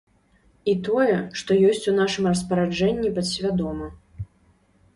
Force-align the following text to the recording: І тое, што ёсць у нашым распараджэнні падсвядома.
І 0.71 0.73
тое, 0.87 1.17
што 1.41 1.51
ёсць 1.69 1.85
у 1.93 1.93
нашым 1.99 2.31
распараджэнні 2.31 3.13
падсвядома. 3.21 3.87